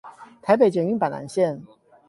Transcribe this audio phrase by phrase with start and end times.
[0.41, 1.61] 臺北捷運板南線